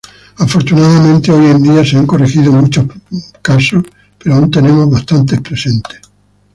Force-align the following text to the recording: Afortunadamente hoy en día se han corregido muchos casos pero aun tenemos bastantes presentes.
Afortunadamente 0.39 1.31
hoy 1.31 1.45
en 1.45 1.61
día 1.61 1.85
se 1.85 1.95
han 1.95 2.07
corregido 2.07 2.51
muchos 2.51 2.85
casos 3.43 3.83
pero 4.17 4.33
aun 4.33 4.49
tenemos 4.49 4.89
bastantes 4.89 5.39
presentes. 5.41 5.99